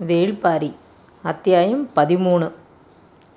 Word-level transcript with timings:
வேள்பாரி 0.00 0.72
அத்தியாயம் 1.22 1.88
பதிமூணு 1.96 2.50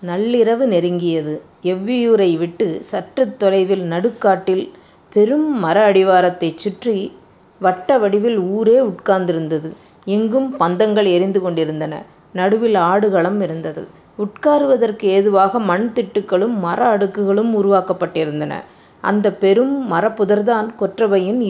நள்ளிரவு 0.04 0.66
நெருங்கியது. 0.74 1.40
எவ்வியூரை 1.64 2.38
விட்டு 2.38 2.84
சற்று 2.84 3.38
தொலைவில் 3.38 3.84
நடுக்காட்டில் 3.92 4.70
பெரும் 5.14 5.60
மர 5.60 5.92
அடிவாரத்தைச் 5.92 6.56
சுற்றி 6.56 7.12
வட்ட 7.60 7.98
வடிவில் 7.98 8.40
ஊரே 8.40 8.82
உட்கார்ந்திருந்தது. 8.82 9.70
எங்கும் 10.06 10.60
பந்தங்கள் 10.60 11.08
எரிந்து 11.16 11.42
கொண்டிருந்தன. 11.42 12.04
நடுவில் 12.34 12.76
ஆடுகளம் 12.76 13.42
இருந்தது. 13.42 13.88
உட்காருவதற்கு 14.18 15.06
ஏதுவாக 15.18 15.60
மண் 15.60 15.92
திட்டுக்களும் 15.96 16.56
மர 16.58 16.98
அடுக்குகளும் 16.98 17.54
உருவாக்கப்பட்டிருந்தன. 17.62 18.54
அந்த 19.02 19.32
பெரும் 19.34 19.92
மரப்புதர்தான் 19.92 20.70
கொற்றவையின் 20.80 21.42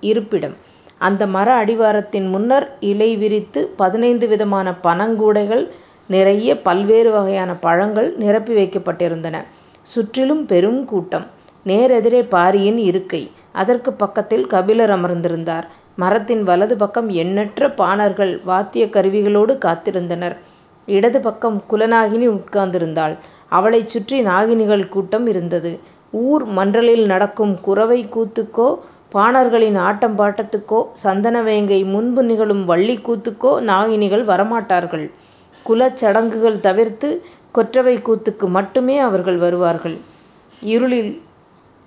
இருப்பிடம். 0.00 0.56
அந்த 1.06 1.26
மர 1.26 1.48
அடிவாரத்தின் 1.54 2.28
முன்னர் 2.28 2.66
இலை 2.80 3.16
விரித்து 3.16 3.60
பதினைந்து 3.76 4.26
விதமான 4.28 4.74
பனங்கூடைகள் 4.82 5.64
நிறைய 6.10 6.60
பல்வேறு 6.60 7.10
வகையான 7.10 7.54
பழங்கள் 7.56 8.14
நிரப்பி 8.16 8.54
வைக்கப்பட்டிருந்தன. 8.54 9.36
சுற்றிலும் 9.86 10.46
பெரும் 10.46 10.84
கூட்டம். 10.84 11.26
நேரெதிரே 11.66 12.28
பாரியின் 12.28 12.78
இருக்கை. 12.82 13.22
அதற்குப் 13.52 13.98
பக்கத்தில் 13.98 14.46
கபிலர் 14.46 14.90
அமர்ந்திருந்தார். 14.90 15.66
மரத்தின் 15.96 16.42
வலது 16.42 16.76
பக்கம் 16.76 17.08
எண்ணற்ற 17.22 17.70
பாணர்கள் 17.72 18.40
வாத்தியக் 18.46 18.94
கருவிகளோடு 18.94 19.54
காத்திருந்தனர். 19.64 20.36
இடது 20.88 21.20
பக்கம் 21.20 21.62
குலநாகினி 21.70 22.28
உட்கார்ந்திருந்தாள். 22.28 23.14
அவளைச் 23.48 23.88
சுற்றி 23.88 24.24
நாகினிகள் 24.24 24.88
கூட்டம் 24.88 25.26
இருந்தது. 25.26 25.72
ஊர் 26.22 26.44
மன்றலில் 26.50 27.06
நடக்கும் 27.06 27.58
குரவைக் 27.60 28.12
கூத்துக்கோ 28.16 28.68
பாணர்களின் 29.14 29.76
ஆட்டம் 29.78 30.18
பாட்டத்துக்கோ 30.18 30.86
சந்தன 30.92 31.42
வேங்கை 31.42 31.84
முன்பு 31.84 32.22
நிகழும் 32.22 32.64
வள்ளிக் 32.64 33.10
கூத்துக்கோ 33.10 33.60
நாகினிகள் 33.60 34.24
வரமாட்டார்கள். 34.24 35.04
குலச் 35.66 35.96
சடங்குகள் 35.96 36.60
தவிர்த்து 36.60 37.08
கொற்றவை 37.52 37.96
கூத்துக்கு 37.98 38.48
மட்டுமே 38.48 38.98
அவர்கள் 38.98 39.36
வருவார்கள். 39.36 39.96
இருளில் 40.62 41.12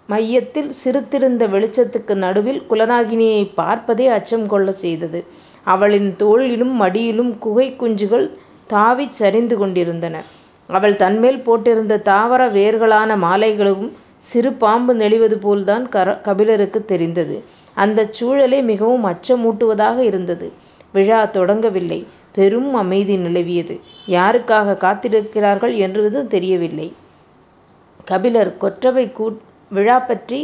மையத்தில் 0.10 0.72
சிறுத்திருந்த 0.84 1.48
வெளிச்சத்துக்கு 1.48 2.14
நடுவில் 2.16 2.62
குலநாகினியைப் 2.70 3.54
பார்ப்பதே 3.56 4.08
அச்சம் 4.08 4.48
கொள்ளச் 4.48 4.78
செய்தது. 4.78 5.20
அவளின் 5.68 6.16
தோளிலும் 6.16 6.82
மடியிலும் 6.82 7.38
குகைக் 7.40 7.84
குஞ்சுகள் 7.84 8.28
தாவிச் 8.70 9.16
சரிந்து 9.20 9.58
கொண்டிருந்தன. 9.58 10.16
அவள் 10.70 10.96
தன்மேல் 10.96 11.42
போட்டிருந்த 11.46 12.02
தாவர 12.02 12.48
வேர்களான 12.50 13.18
மாலைகளும் 13.18 13.86
சிறு 14.24 14.54
பாம்பு 14.54 14.96
நெளிவது 14.96 15.36
போல்தான் 15.36 15.90
கர 15.90 16.22
கபிலருக்குத் 16.24 16.88
தெரிந்தது. 16.88 17.44
அந்தச் 17.76 18.24
சூழலே 18.24 18.64
மிகவும் 18.64 19.06
அச்சமூட்டுவதாக 19.06 19.98
இருந்தது. 20.02 20.48
விழா 20.94 21.26
தொடங்கவில்லை. 21.28 22.00
பெரும் 22.32 22.74
அமைதி 22.74 23.18
நிலவியது. 23.18 23.76
யாருக்காகக் 24.08 24.84
காத்திருக்கிறார்கள் 24.84 25.76
என்பது 25.78 26.28
தெரியவில்லை. 26.28 26.88
கபிலர் 28.06 28.58
கொற்றவை 28.58 29.12
விழா 29.72 30.00
பற்றி 30.00 30.40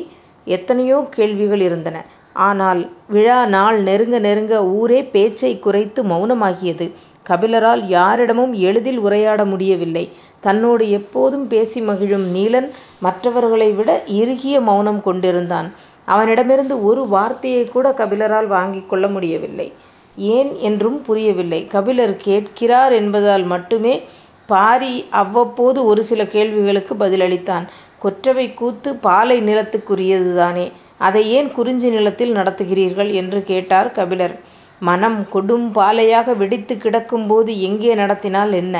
எத்தனையோ 0.47 1.07
கேள்விகள் 1.09 1.59
இருந்தன. 1.59 1.97
ஆனால் 2.33 2.81
விழா 3.07 3.45
நாள் 3.45 3.81
நெருங்க 3.81 4.19
நெருங்க 4.19 4.65
ஊரே 4.71 5.03
பேச்சைக் 5.05 5.61
குறைத்து 5.61 6.03
மௌனமாகியது. 6.03 6.85
கபிலரால் 7.29 7.85
யாரிடமும் 7.87 8.53
எளிதில் 8.53 8.99
உரையாட 8.99 9.45
முடியவில்லை. 9.45 10.09
தன்னோடு 10.39 10.89
எப்போதும் 10.89 11.47
பேசி 11.47 11.81
மகிழும் 11.81 12.35
நீலன் 12.35 12.69
மற்றவர்களை 12.99 13.71
விட 13.71 14.03
இறுகிய 14.07 14.61
மௌனம் 14.61 15.01
கொண்டிருந்தான். 15.01 15.73
அவனிடமிருந்து 16.05 16.85
ஒரு 16.85 17.07
வார்த்தையைக்கூட 17.11 17.93
கபிலரால் 17.93 18.47
வாங்கிக் 18.47 18.89
கொள்ள 18.89 19.07
முடியவில்லை. 19.07 19.73
ஏன் 20.17 20.57
என்றும் 20.59 21.01
புரியவில்லை. 21.01 21.67
கபிலர் 21.67 22.15
கேட்கிறார் 22.15 22.91
என்பதால் 22.91 23.43
மட்டுமே 23.43 24.01
பாரி 24.45 25.05
அவ்வப்போது 25.09 25.85
ஒரு 25.85 26.03
சில 26.03 26.27
கேள்விகளுக்கு 26.27 26.95
பதிலளித்தான். 26.95 27.67
கொற்றவைக் 28.03 28.53
கூத்து 28.53 28.95
பாலை 28.95 29.41
நிலத்துக்குரியதுதானே. 29.41 30.71
அதை 30.97 31.29
ஏன் 31.31 31.51
குறிஞ்சி 31.51 31.89
நிலத்தில் 31.89 32.35
நடத்துகிறீர்கள்? 32.35 33.11
என்று 33.11 33.43
கேட்டார் 33.43 33.91
கபிலர். 33.91 34.50
மனம் 34.81 35.19
கொடும் 35.33 35.65
பாலையாக 35.77 36.33
வெடித்துக் 36.33 36.83
கிடக்கும்போது 36.83 37.51
எங்கே 37.59 37.95
நடத்தினால் 37.95 38.51
என்ன? 38.51 38.75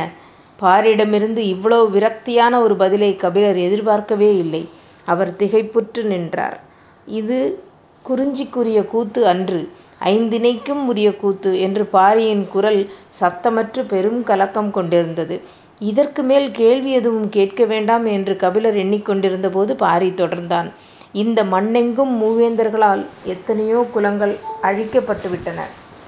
பாரியிடமிருந்து 0.60 1.42
இவ்வளவு 1.54 1.86
விரக்தியான 1.90 2.54
ஒரு 2.62 2.76
பதிலை 2.76 3.16
கபிலர் 3.16 3.58
எதிர்பார்க்கவே 3.58 4.30
இல்லை. 4.38 4.64
அவர் 5.08 5.32
திகைப்புற்று 5.36 6.04
நின்றார். 6.04 6.58
இது 7.20 7.38
குறிஞ்சிக்குரிய 8.06 8.80
கூத்து 8.86 9.22
அன்று. 9.28 9.62
ஐந்திணைக்கும் 10.06 10.84
உரிய 10.92 11.10
கூத்து 11.16 11.52
என்று 11.60 11.86
பாரியின் 11.86 12.46
குரல் 12.48 12.82
சத்தமற்று 13.20 13.82
பெரும் 13.88 14.24
கலக்கம் 14.24 14.72
கொண்டிருந்தது. 14.72 15.36
இதற்கு 15.82 16.24
மேல் 16.24 16.48
கேள்வி 16.52 16.92
எதுவும் 16.92 17.30
கேட்க 17.30 17.66
வேண்டாம் 17.66 18.06
என்று 18.06 18.36
கபிலர் 18.36 18.78
எண்ணிக் 18.78 19.06
கொண்டிருந்தபோது 19.06 19.76
பாரி 19.76 20.10
தொடர்ந்தான். 20.10 20.70
இந்த 21.14 21.40
மண்ணெங்கும் 21.44 22.14
மூவேந்தர்களால் 22.22 23.06
எத்தனையோ 23.26 23.80
குலங்கள் 23.94 24.36
அழிக்கப்பட்டுவிட்டன. 24.64 25.62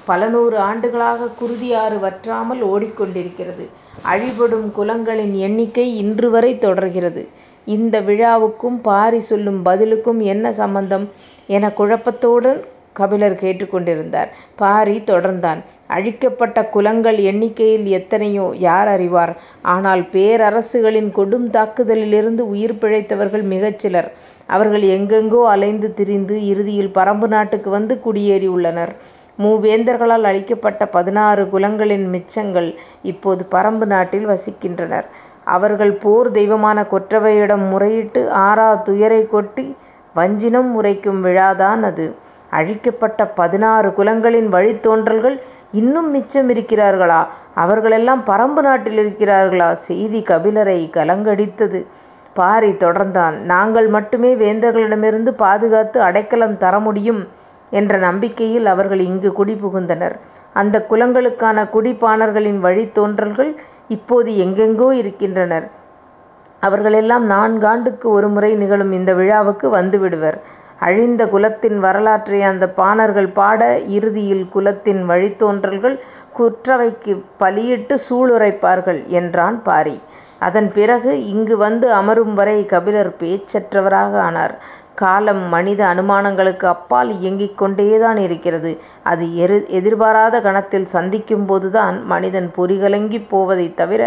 பல 0.04 0.26
நூறு 0.26 0.58
ஆண்டுகளாக 0.58 1.26
குருதியாறு 1.40 2.00
வற்றாமல் 2.00 2.66
ஓடிக்கொண்டிருக்கிறது. 2.66 3.66
அழிபடும் 4.02 4.72
குலங்களின் 4.78 5.32
எண்ணிக்கை 5.32 5.96
இன்று 5.96 6.30
வரை 6.30 6.58
தொடர்கிறது. 6.58 7.28
இந்த 7.64 8.00
விழாவுக்கும் 8.00 8.78
பாரி 8.82 9.18
சொல்லும் 9.18 9.64
பதிலுக்கும் 9.64 10.22
என்ன 10.22 10.52
சம்பந்தம்? 10.52 11.10
என 11.46 11.68
குழப்பத்தோடு 11.68 12.60
கபிலர் 12.92 13.34
கேட்டுக் 13.34 13.70
கொண்டிருந்தார். 13.70 14.32
பாரி 14.56 14.96
தொடர்ந்தான். 14.98 15.58
அழிக்கப்பட்ட 15.86 16.66
குலங்கள் 16.66 17.16
எண்ணிக்கையில் 17.16 17.86
எத்தனையோ 17.86 18.54
யார் 18.58 18.88
அறிவார்? 18.88 19.36
ஆனால் 19.62 20.02
பேரரசுகளின் 20.02 21.10
கொடும் 21.12 21.50
தாக்குதலிலிருந்து 21.50 22.48
உயிர் 22.48 22.78
பிழைத்தவர்கள் 22.80 23.42
மிகச் 23.42 23.78
சிலர். 23.78 24.12
அவர்கள் 24.46 24.82
எங்கெங்கோ 24.82 25.42
அலைந்து 25.44 25.94
திரிந்து 25.94 26.46
இறுதியில் 26.46 26.92
பறம்பு 26.92 27.28
நாட்டுக்கு 27.28 27.70
வந்து 27.70 28.00
குடியேறியுள்ளனர். 28.06 28.94
மூவேந்தர்களால் 29.38 30.22
அழிக்கப்பட்ட 30.22 30.86
பதினாறு 30.86 31.44
குலங்களின் 31.44 32.06
மிச்சங்கள் 32.08 32.74
இப்போது 33.02 33.44
பறம்பு 33.44 33.86
நாட்டில் 33.86 34.28
வசிக்கின்றனர். 34.28 35.04
அவர்கள் 35.44 35.92
போர் 35.92 36.30
தெய்வமான 36.30 36.82
கொற்றவையிடம் 36.82 37.68
முறையிட்டு 37.70 38.28
ஆறாத் 38.28 38.82
துயரைக் 38.82 39.30
கொட்டி 39.30 39.76
வஞ்சினம் 40.16 40.74
உரைக்கும் 40.74 41.24
விழாதான் 41.24 41.82
அது. 41.82 42.14
அழிக்கப்பட்ட 42.50 43.26
பதினாறு 43.26 43.88
குலங்களின் 43.88 44.48
வழித்தோன்றல்கள் 44.52 45.40
இன்னும் 45.72 46.14
மிச்சமிருக்கிறார்களா? 46.14 47.26
அவர்களெல்லாம் 47.54 48.24
பறம்பு 48.24 48.62
நாட்டில் 48.62 48.98
இருக்கிறார்களா? 48.98 49.72
செய்தி 49.72 50.22
கபிலரை 50.22 50.90
கலங்கடித்தது. 50.90 51.86
பாரி 52.34 52.70
தொடர்ந்தான். 52.70 53.32
நாங்கள் 53.32 53.86
மட்டுமே 53.86 54.34
வேந்தர்களிடமிருந்து 54.34 55.28
பாதுகாத்து 55.28 56.00
அடைக்கலம் 56.00 56.58
தரமுடியும் 56.58 57.28
என்ற 57.74 57.96
நம்பிக்கையில் 57.98 58.66
அவர்கள் 58.66 59.00
இங்கு 59.00 59.30
குடிபுகுந்தனர். 59.30 60.16
அந்தக் 60.54 60.88
குலங்களுக்கான 60.90 61.68
குடிபாணர்களின் 61.70 62.60
வழித்தோன்றல்கள் 62.62 63.52
இப்போது 63.88 64.30
எங்கெங்கோ 64.44 64.90
இருக்கின்றனர். 64.92 65.66
அவர்களெல்லாம் 66.60 67.24
நான்காண்டுக்கு 67.30 68.06
ஒருமுறை 68.08 68.54
நிகழும் 68.54 68.92
இந்த 68.92 69.14
விழாவுக்கு 69.14 69.68
வந்துவிடுவர். 69.76 70.38
அழிந்த 70.80 71.28
குலத்தின் 71.28 71.78
வரலாற்றை 71.78 72.42
அந்தப் 72.42 72.76
பாணர்கள் 72.76 73.28
பாட 73.30 73.60
இறுதியில் 73.88 74.48
குலத்தின் 74.48 75.02
வழித்தோன்றல்கள் 75.10 75.96
குற்றவைக்குப் 76.38 77.24
பலியிட்டுச் 77.40 78.04
சூளுரைப்பார்கள் 78.06 79.00
என்றான் 79.12 79.62
பாரி. 79.62 79.96
அதன் 80.38 80.72
பிறகு 80.72 81.26
இங்கு 81.26 81.56
வந்து 81.56 81.92
அமரும் 81.92 82.34
வரை 82.34 82.66
கபிலர் 82.66 83.12
பேச்சற்றவராக 83.20 84.12
ஆனார். 84.20 84.54
காலம் 84.94 85.42
மனித 85.48 85.94
அனுமானங்களுக்கு 85.94 86.64
அப்பால் 86.64 87.10
இயங்கிக் 87.18 87.58
கொண்டேதான் 87.58 88.16
இருக்கிறது. 88.16 88.78
அது 89.02 89.36
எதிர்பாராத 89.68 90.40
கணத்தில் 90.40 90.86
சந்திக்கும்போதுதான் 90.92 92.04
மனிதன் 92.04 92.50
பொறிகலங்கிப் 92.56 93.28
போவதைத் 93.30 93.74
தவிர 93.74 94.02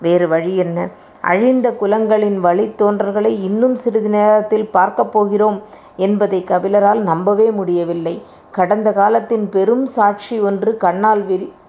வேறு 0.00 0.28
வழியென்ன? 0.28 0.88
அழிந்த 1.20 1.76
குலங்களின் 1.80 2.38
வழித்தோன்றல்களை 2.42 3.32
இன்னும் 3.42 3.76
சிறிது 3.76 4.08
நேரத்தில் 4.08 4.70
பார்க்கப் 4.70 5.12
போகிறோம் 5.12 5.62
என்பதை 5.96 6.44
கபிலரால் 6.48 7.02
நம்பவே 7.02 7.50
முடியவில்லை. 7.50 8.22
கடந்த 8.50 8.92
காலத்தின் 8.92 9.48
பெரும் 9.48 9.86
சாட்சி 9.86 10.40
ஒன்று 10.40 10.76
கண்ணால் 10.76 11.22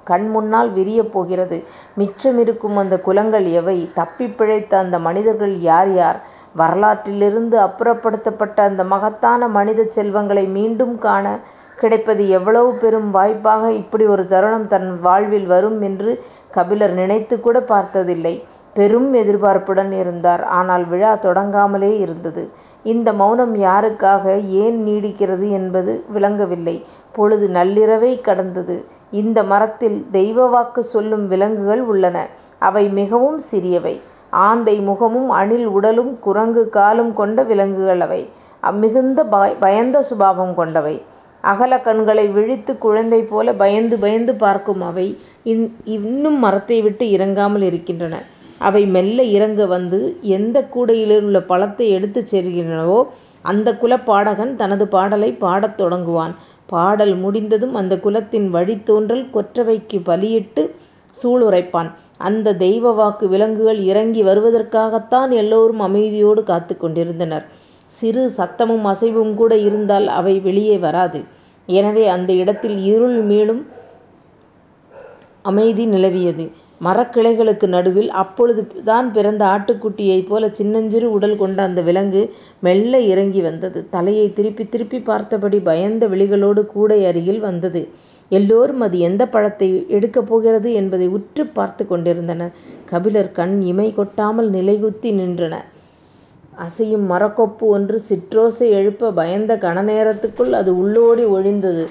கண் 0.03 0.29
முன்னால் 0.29 0.73
விரியப் 0.73 1.11
போகிறது. 1.11 1.57
மிச்சமிருக்கும் 1.97 2.75
அந்தக் 2.75 3.03
குலங்கள் 3.03 3.45
எவை? 3.51 3.77
தப்பிப் 3.94 4.38
பிழைத்த 4.38 4.77
அந்த 4.77 5.00
மனிதர்கள் 5.00 5.57
யார் 5.61 5.94
யார்? 5.94 6.19
வரலாற்றிலிருந்து 6.57 7.57
அப்புறப்படுத்தப்பட்ட 7.59 8.61
அந்த 8.61 8.83
மகத்தான 8.83 9.47
மனிதச் 9.50 9.91
செல்வங்களை 9.91 10.45
மீண்டும் 10.50 10.97
காணக் 10.97 11.44
கிடைப்பது 11.77 12.29
எவ்வளவு 12.29 12.73
பெரும் 12.75 13.11
வாய்ப்பாக 13.11 13.71
இப்படி 13.73 14.05
ஒரு 14.05 14.25
தருணம் 14.25 14.67
தன் 14.67 15.00
வாழ்வில் 15.00 15.45
வரும் 15.45 15.81
என்று 15.81 16.11
கபிலர் 16.51 16.95
நினைத்துக்கூடப் 16.95 17.67
பார்த்ததில்லை. 17.67 18.35
பெரும் 18.73 19.09
எதிர்பார்ப்புடன் 19.13 19.91
இருந்தார். 19.93 20.43
ஆனால் 20.59 20.85
விழா 20.85 21.11
தொடங்காமலே 21.21 21.91
இருந்தது. 21.99 22.43
இந்த 22.85 23.09
மௌனம் 23.13 23.55
யாருக்காக 23.57 24.25
ஏன் 24.63 24.77
நீடிக்கிறது 24.87 25.47
என்பது 25.51 25.91
விளங்கவில்லை. 26.13 26.75
பொழுது 27.11 27.47
நள்ளிரவைக் 27.49 28.21
கடந்தது. 28.21 28.75
இந்த 29.13 29.39
மரத்தில் 29.43 29.99
தெய்வவாக்கு 30.11 30.81
சொல்லும் 30.93 31.27
விலங்குகள் 31.27 31.83
உள்ளன. 31.83 32.17
அவை 32.61 32.85
மிகவும் 32.99 33.39
சிறியவை. 33.51 33.95
ஆந்தை 34.43 34.75
முகமும் 34.81 35.29
அணில் 35.39 35.67
உடலும் 35.67 36.13
குரங்கு 36.19 36.63
காலும் 36.69 37.13
கொண்ட 37.13 37.39
விலங்குகள் 37.43 37.99
அவை. 37.99 38.21
மிகுந்த 38.75 39.19
பயந்த 39.59 39.97
சுபாவம் 40.09 40.55
கொண்டவை. 40.55 40.95
அகல 41.43 41.73
கண்களை 41.79 42.25
விழித்துக் 42.27 42.81
குழந்தை 42.81 43.19
போல 43.23 43.47
பயந்து 43.53 43.95
பயந்து 43.99 44.33
பார்க்கும் 44.35 44.81
அவை 44.81 45.07
இன்னும் 45.95 46.39
மரத்தை 46.39 46.77
விட்டு 46.81 47.05
இறங்காமல் 47.09 47.61
இருக்கின்றன. 47.61 48.15
அவை 48.61 48.85
மெல்ல 48.88 49.23
இறங்க 49.35 49.65
வந்து 49.65 50.00
எந்தக் 50.35 50.71
கூடையிலுள்ள 50.73 51.39
பழத்தை 51.44 51.89
எடுத்துச் 51.89 52.31
செல்கின்றனவோ 52.31 53.00
அந்தக் 53.45 53.79
குலப் 53.79 54.05
பாடகன் 54.05 54.55
தனது 54.55 54.88
பாடலைப் 54.88 55.39
பாடத் 55.39 55.77
தொடங்குவான். 55.81 56.33
பாடல் 56.69 57.15
முடிந்ததும் 57.15 57.75
அந்தக் 57.75 58.03
குலத்தின் 58.03 58.47
வழித்தோன்றல் 58.53 59.25
கொற்றவைக்குப் 59.33 60.05
பலியிட்டுச் 60.05 60.73
சூளுரைப்பான். 61.15 61.89
அந்த 62.19 62.55
தெய்வ 62.57 62.91
வாக்கு 62.91 63.27
விலங்குகள் 63.27 63.79
இறங்கி 63.83 64.23
வருவதற்காகத்தான் 64.23 65.31
எல்லோரும் 65.33 65.81
அமைதியோடு 65.81 66.44
காத்துக் 66.44 66.79
கொண்டிருந்தனர். 66.79 67.45
சிறு 67.91 68.23
சத்தமும் 68.38 68.85
அசைவும் 68.85 69.33
கூட 69.35 69.53
இருந்தால் 69.67 70.07
அவை 70.19 70.39
வெளியே 70.39 70.77
வராது. 70.77 71.19
எனவே 71.69 72.06
அந்த 72.07 72.31
இடத்தில் 72.33 72.77
இருள் 72.85 73.19
மீளும் 73.23 73.63
அமைதி 75.45 75.85
நிலவியது. 75.85 76.45
மரக்கிளைகளுக்கு 76.83 77.68
நடுவில் 77.68 78.09
அப்பொழுது 78.21 78.62
தான் 78.83 79.07
பிறந்த 79.12 79.45
ஆட்டுக்குட்டியைப் 79.47 80.27
போலச் 80.27 80.53
சின்னஞ்சிறு 80.53 81.07
உடல் 81.12 81.38
கொண்ட 81.38 81.62
அந்த 81.62 81.81
விலங்கு 81.81 82.21
மெல்ல 82.59 83.00
இறங்கி 83.12 83.41
வந்தது. 83.41 83.80
தலையைத் 83.89 84.35
திருப்பித் 84.35 84.71
திருப்பிப் 84.71 85.06
பார்த்தபடி 85.06 85.59
பயந்த 85.62 86.07
விழிகளோடு 86.07 86.65
கூடை 86.65 87.06
அருகில் 87.06 87.39
வந்தது. 87.39 87.81
எல்லோரும் 88.31 88.81
அது 88.81 89.00
எந்தப் 89.00 89.31
பழத்தை 89.31 89.68
எடுக்கப் 89.89 90.27
போகிறது 90.27 90.74
என்பதை 90.74 91.07
உற்றுப் 91.09 91.53
பார்த்துக் 91.53 91.89
கொண்டிருந்தனர். 91.89 92.53
கபிலர் 92.85 93.31
கண் 93.31 93.62
இமை 93.63 93.94
கொட்டாமல் 93.94 94.50
நிலைகுத்தி 94.51 95.12
நின்றன. 95.19 95.56
அசையும் 96.57 97.09
மரக்கொப்பு 97.09 97.65
ஒன்று 97.68 98.00
சிற்றோசை 98.09 98.69
எழுப்ப 98.71 99.12
பயந்த 99.12 99.56
கணநேரத்துக்குள் 99.57 100.51
அது 100.53 100.71
உள்ளோடி 100.75 101.25
ஒழிந்தது. 101.30 101.85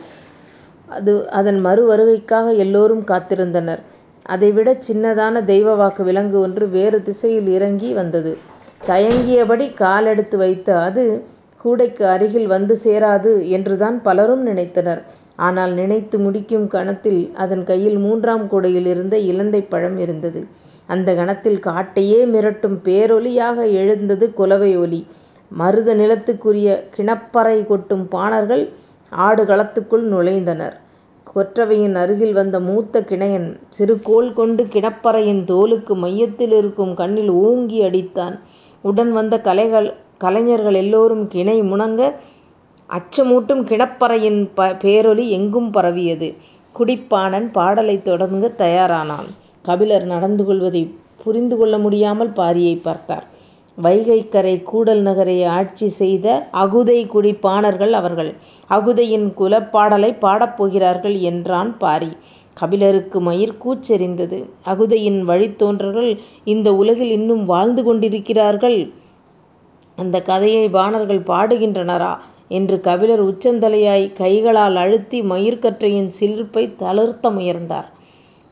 அதன் 1.32 1.60
மறு 1.60 1.82
வருகைக்காக 1.86 2.56
எல்லோரும் 2.56 3.04
காத்திருந்தனர். 3.04 3.82
அதைவிடச் 4.26 4.84
சின்னதான 4.88 5.44
தெய்வவாக்கு 5.44 6.02
விலங்கு 6.02 6.38
ஒன்று 6.40 6.68
வேறு 6.68 7.02
திசையில் 7.02 7.48
இறங்கி 7.48 7.92
வந்தது. 7.92 8.32
தயங்கியபடி 8.86 9.74
காலெடுத்து 9.74 10.36
வைத்த 10.36 10.78
அது 10.80 11.04
கூடைக்கு 11.60 12.04
அருகில் 12.06 12.46
வந்து 12.46 12.74
சேராது 12.84 13.32
என்றுதான் 13.48 14.02
பலரும் 14.02 14.46
நினைத்தனர். 14.46 15.02
ஆனால் 15.38 15.72
நினைத்து 15.72 16.18
முடிக்கும் 16.18 16.66
கணத்தில் 16.68 17.32
அதன் 17.34 17.64
கையில் 17.64 17.98
மூன்றாம் 17.98 18.48
கூடையில் 18.48 18.86
இருந்த 18.86 19.16
இலந்தைப் 19.30 19.70
பழம் 19.70 19.98
இருந்தது. 19.98 20.40
அந்தக் 20.88 21.16
கணத்தில் 21.16 21.60
காட்டையே 21.60 22.20
மிரட்டும் 22.26 22.78
பேரொலியாக 22.84 23.58
எழுந்தது 23.80 24.26
குலவை 24.32 24.72
ஒலி. 24.76 25.00
மருத 25.50 25.94
நிலத்துக்குரிய 25.94 26.68
கிணப்பறை 26.96 27.66
கொட்டும் 27.66 28.08
பாணர்கள் 28.08 28.64
ஆடுகளத்துக்குள் 29.12 30.04
நுழைந்தனர். 30.12 30.76
கொற்றவையின் 31.34 31.94
அருகில் 31.94 32.32
வந்த 32.32 32.60
மூத்த 32.60 33.00
கிணையன் 33.00 33.60
சிறுகோல் 33.68 34.32
கொண்டு 34.32 34.64
கிணப்பறையின் 34.64 35.44
தோலுக்கு 35.44 35.94
மையத்தில் 35.94 36.52
இருக்கும் 36.52 36.94
கண்ணில் 36.94 37.30
ஓங்கி 37.30 37.82
அடித்தான். 37.82 38.38
உடன் 38.80 39.12
வந்த 39.12 39.40
கலைஞர்கள் 40.18 40.74
எல்லோரும் 40.74 41.28
கிணை 41.28 41.62
முனங்க 41.62 42.12
அச்சமூட்டும் 42.90 43.64
கிணப்பறையின் 43.64 44.48
பேரொலி 44.54 45.28
எங்கும் 45.28 45.70
பரவியது. 45.70 46.34
குடிப்பாணன் 46.78 47.52
பாடலைத் 47.52 48.08
தொடங்கத் 48.08 48.58
தயாரானான். 48.58 49.28
கபிலர் 49.62 50.04
நடந்து 50.04 50.44
கொள்வதை 50.44 50.94
புரிந்து 51.24 51.56
கொள்ள 51.56 51.78
முடியாமல் 51.78 52.32
பாரியைப் 52.32 52.82
பார்த்தார். 52.82 53.31
வைகைக்கரை 53.82 54.62
கூடல் 54.62 55.00
நகரை 55.00 55.44
ஆட்சி 55.44 55.88
செய்த 55.88 56.48
அகுதை 56.52 57.06
குடிப் 57.06 57.40
பாணர்கள் 57.42 57.92
அவர்கள். 57.92 58.34
அகுதையின் 58.70 59.32
குலப்பாடலை 59.38 60.18
பாடப் 60.18 60.56
போகிறார்கள் 60.56 61.18
என்றான் 61.18 61.78
பாரி. 61.78 62.08
கபிலருக்கு 62.54 63.20
மயிர்க்கூச்செறிந்தது 63.22 64.38
அகுதையின் 64.66 65.20
வழித்தோன்றல்கள் 65.28 66.18
இந்த 66.44 66.74
உலகில் 66.74 67.10
இன்னும் 67.10 67.44
வாழ்ந்து 67.44 67.84
கொண்டிருக்கிறார்கள்? 67.84 68.78
அந்தக் 69.96 70.24
கதையை 70.24 70.68
பாணர்கள் 70.68 71.20
பாடுகின்றனரா? 71.20 72.16
என்று 72.48 72.80
கபிலர் 72.80 73.24
உச்சந்தலையாய் 73.24 74.12
கைகளால் 74.12 74.76
அழுத்தி 74.76 75.22
மயிர்க்கற்றையின் 75.22 76.10
சிலிர்ப்பைத் 76.20 76.76
தளர்த்த 76.76 77.30
முயன்றார். 77.30 77.88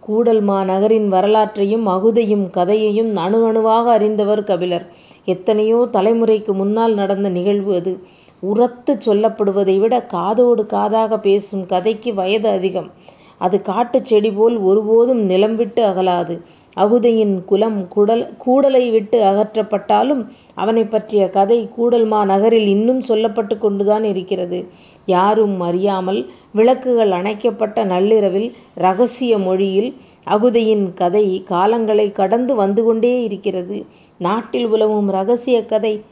கூடல்மா 0.08 0.64
நகரின் 0.64 1.08
வரலாற்றையும் 1.08 1.86
அகுதையும் 1.88 2.50
கதையையும் 2.50 3.16
அணு 3.16 3.44
அணுவாக 3.44 3.90
அறிந்தவர் 3.90 4.44
கபிலர். 4.44 4.86
எத்தனையோ 5.24 5.88
தலைமுறைக்கு 5.92 6.52
முன்னால் 6.52 6.94
நடந்த 6.94 7.28
நிகழ்வு 7.28 7.74
அது. 7.74 8.00
உரத்து 8.40 8.98
சொல்லப்படுவதை 9.06 9.78
விட 9.78 10.02
காதோடு 10.02 10.62
காதாக 10.62 11.20
பேசும் 11.20 11.66
கதைக்கு 11.66 12.14
வயது 12.14 12.48
அதிகம். 12.48 12.90
அது 13.38 13.62
காட்டுச் 13.62 14.04
செடிபோல் 14.04 14.58
ஒருபோதும் 14.58 15.18
நிலம் 15.18 15.56
விட்டு 15.56 15.84
அகலாது. 15.84 16.40
அகுதையின் 16.80 17.44
குலம் 17.44 17.88
குடல் 17.88 18.36
கூடலை 18.36 18.90
விட்டு 18.90 19.22
அகற்றப்பட்டாலும் 19.22 20.26
அவனைப் 20.54 20.90
பற்றிய 20.90 21.30
கதை 21.30 21.68
கூடல்மா 21.78 22.24
நகரில் 22.24 22.66
இன்னும் 22.66 23.02
சொல்லப்பட்டு 23.08 23.58
கொண்டுதான் 23.58 24.04
இருக்கிறது. 24.04 24.66
யாரும் 25.06 25.60
அறியாமல் 25.60 26.30
விளக்குகள் 26.52 27.10
அணைக்கப்பட்ட 27.10 27.84
நள்ளிரவில் 27.84 28.52
ரகசிய 28.74 29.38
மொழியில் 29.38 29.94
அகுதையின் 30.30 30.94
கதை 30.94 31.44
காலங்களை 31.50 32.12
கடந்து 32.12 32.54
வந்து 32.54 32.84
கொண்டே 32.84 33.22
இருக்கிறது. 33.22 33.84
நாட்டில் 34.16 34.66
உலவும் 34.66 35.08
ரகசிய 35.08 35.66
கதை 35.66 36.02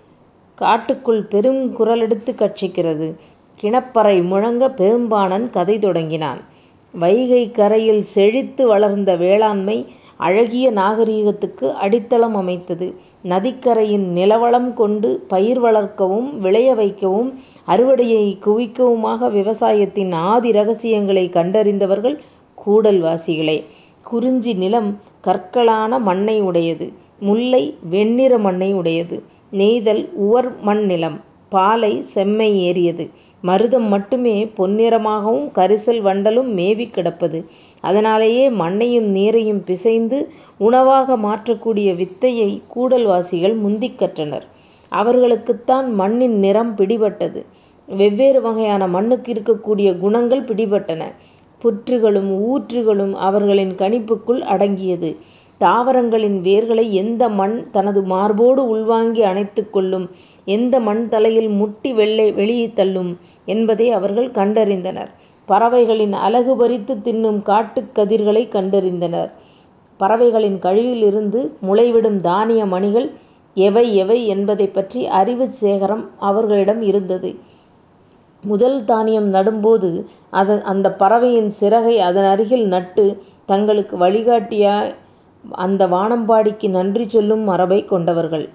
காட்டுக்குள் 0.55 1.23
பெரும் 1.23 1.79
குரலெடுத்து 1.79 2.35
கர்ச்சிக்கிறது. 2.35 3.15
கிணப்பறை 3.63 4.25
முழங்க 4.25 4.71
பெரும்பாணன் 4.71 5.51
கதை 5.51 5.79
தொடங்கினான். 5.79 6.41
வைகை 6.93 7.51
கரையில் 7.51 8.03
செழித்து 8.03 8.67
வளர்ந்த 8.67 9.17
வேளாண்மை 9.17 9.87
அழகிய 10.19 10.67
நாகரிகத்துக்கு 10.71 11.67
அடித்தளம் 11.75 12.35
அமைத்தது. 12.35 12.87
நதிக்கரையின் 13.25 14.07
நிலவளம் 14.17 14.73
கொண்டு 14.73 15.25
பயிர் 15.29 15.61
வளர்க்கவும் 15.61 16.41
விளைய 16.41 16.75
வைக்கவும் 16.75 17.31
அறுவடையை 17.67 18.27
குவிக்கவுமாக 18.47 19.31
விவசாயத்தின் 19.31 20.13
ஆதி 20.31 20.53
ரகசியங்களை 20.53 21.25
கண்டறிந்தவர்கள் 21.33 22.17
கூடல்வாசிகளே 22.67 23.59
குறிஞ்சி 24.03 24.53
நிலம் 24.55 24.91
கற்களான 25.25 26.01
மண்ணை 26.01 26.41
உடையது. 26.41 26.93
முல்லை 27.21 27.63
வெண்ணிற 27.91 28.39
மண்ணை 28.39 28.71
உடையது. 28.73 29.17
நெய்தல் 29.51 30.05
உவர் 30.15 30.51
மண் 30.61 30.85
நிலம். 30.85 31.19
பாலை 31.49 31.93
செம்மை 32.15 32.49
ஏறியது. 32.61 33.05
மருதம் 33.45 33.89
மட்டுமே 33.89 34.35
பொன்னிறமாகவும் 34.59 35.47
கரிசல் 35.55 36.01
வண்டலும் 36.01 36.51
மேவிக் 36.53 36.95
கிடப்பது. 36.95 37.39
அதனாலேயே 37.81 38.51
மண்ணையும் 38.51 39.15
நீரையும் 39.15 39.65
பிசைந்து 39.65 40.31
உணவாக 40.59 41.17
மாற்றக்கூடிய 41.17 41.97
வித்தையை 41.97 42.63
கூடல்வாசிகள் 42.75 43.57
முந்திக் 43.59 44.01
கற்றனர். 44.01 44.47
அவர்களுக்குத்தான் 44.93 45.89
மண்ணின் 45.93 46.39
நிறம் 46.39 46.77
பிடிபட்டது. 46.77 47.45
வெவ்வேறு 47.87 48.41
வகையான 48.41 48.87
மண்ணுக்கு 48.87 49.33
இருக்கக்கூடிய 49.33 49.99
குணங்கள் 49.99 50.45
பிடிபட்டன. 50.45 51.03
புற்றுகளும் 51.63 52.31
ஊற்றுகளும் 52.51 53.13
அவர்களின் 53.13 53.75
கணிப்புக்குள் 53.75 54.41
அடங்கியது. 54.41 55.17
தாவரங்களின் 55.61 56.43
வேர்களை 56.43 56.91
எந்த 56.91 57.29
மண் 57.29 57.71
தனது 57.71 58.03
மார்போடு 58.03 58.69
உள்வாங்கி 58.69 59.23
அணைத்து 59.23 59.71
கொள்ளும் 59.71 60.11
எந்த 60.45 60.81
மண் 60.81 61.09
தலையில் 61.09 61.49
முட்டி 61.49 61.93
வெள்ளை 61.93 62.33
வெளியே 62.33 62.71
தள்ளும் 62.75 63.19
என்பதை 63.45 63.91
அவர்கள் 63.91 64.31
கண்டறிந்தனர். 64.31 65.11
பறவைகளின் 65.49 66.13
அலகு 66.19 66.57
பறித்து 66.57 66.95
தின்னும் 66.97 67.43
காட்டுக் 67.43 67.95
கதிர்களை 67.95 68.49
கண்டறிந்தனர். 68.49 69.31
பறவைகளின் 70.01 70.59
கழிவிலிருந்து 70.59 71.41
முளைவிடும் 71.63 72.21
தானிய 72.21 72.67
மணிகள் 72.67 73.09
எவை 73.57 73.97
எவை 73.97 74.27
என்பதைப் 74.27 74.75
பற்றி 74.75 75.07
அறிவுச் 75.21 75.57
சேகரம் 75.61 76.05
அவர்களிடம் 76.21 76.83
இருந்தது. 76.83 77.31
முதல் 78.43 78.85
தானியம் 78.85 79.29
நடும்போது 79.29 79.91
அந்தப் 80.65 80.99
பறவையின் 80.99 81.51
சிறகை 81.51 81.97
அதனருகில் 82.01 82.67
நட்டு 82.67 83.05
தங்களுக்கு 83.47 83.97
வழிகாட்டிய 83.97 84.67
அந்த 85.59 85.87
வானம்பாடிக்கு 85.87 86.69
நன்றி 86.69 87.09
சொல்லும் 87.09 87.41
மரபைக் 87.41 87.89
கொண்டவர்கள். 87.89 88.47